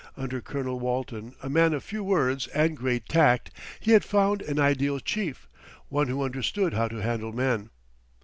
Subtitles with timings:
[0.17, 4.57] Under Colonel Walton, a man of few words and great tact, he had found an
[4.57, 5.47] ideal chief,
[5.89, 7.69] one who understood how to handle men.